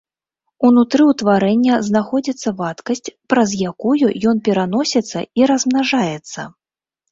[0.69, 6.51] Унутры ўтварэння знаходзіцца вадкасць, праз якую ён пераносіцца і размнажаецца.